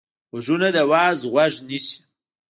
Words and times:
غوږونه 0.31 0.67
د 0.75 0.77
وعظ 0.91 1.19
غوږ 1.31 1.53
نیسي 1.67 1.97